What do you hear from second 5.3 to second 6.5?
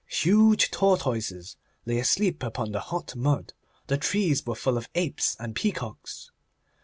and peacocks.